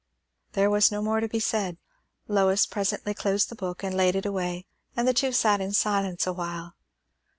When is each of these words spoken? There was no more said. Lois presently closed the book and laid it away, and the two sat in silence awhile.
There 0.53 0.71
was 0.71 0.91
no 0.91 1.03
more 1.03 1.21
said. 1.39 1.77
Lois 2.27 2.65
presently 2.65 3.13
closed 3.13 3.49
the 3.49 3.55
book 3.55 3.83
and 3.83 3.95
laid 3.95 4.15
it 4.15 4.25
away, 4.25 4.65
and 4.97 5.07
the 5.07 5.13
two 5.13 5.31
sat 5.31 5.61
in 5.61 5.73
silence 5.73 6.25
awhile. 6.25 6.73